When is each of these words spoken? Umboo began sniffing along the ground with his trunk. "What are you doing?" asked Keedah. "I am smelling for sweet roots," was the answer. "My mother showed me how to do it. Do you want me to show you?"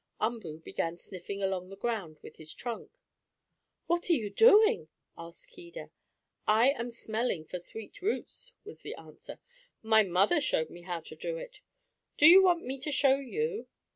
Umboo 0.19 0.57
began 0.61 0.97
sniffing 0.97 1.43
along 1.43 1.69
the 1.69 1.75
ground 1.77 2.17
with 2.23 2.37
his 2.37 2.51
trunk. 2.55 2.89
"What 3.85 4.09
are 4.09 4.13
you 4.13 4.31
doing?" 4.31 4.87
asked 5.15 5.49
Keedah. 5.49 5.91
"I 6.47 6.71
am 6.71 6.89
smelling 6.89 7.45
for 7.45 7.59
sweet 7.59 8.01
roots," 8.01 8.53
was 8.65 8.81
the 8.81 8.95
answer. 8.95 9.37
"My 9.83 10.01
mother 10.01 10.41
showed 10.41 10.71
me 10.71 10.81
how 10.81 11.01
to 11.01 11.15
do 11.15 11.37
it. 11.37 11.61
Do 12.17 12.25
you 12.25 12.41
want 12.41 12.65
me 12.65 12.79
to 12.79 12.91
show 12.91 13.17
you?" 13.17 13.67